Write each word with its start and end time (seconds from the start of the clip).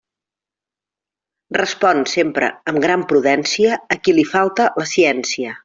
Respon 1.57 2.01
sempre 2.13 2.49
amb 2.73 2.83
gran 2.87 3.05
prudència 3.13 3.79
a 3.97 4.01
qui 4.03 4.17
li 4.19 4.27
falta 4.35 4.69
la 4.83 4.91
ciència. 4.97 5.57